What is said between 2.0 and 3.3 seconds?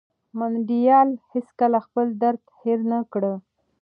درد هېر نه کړ.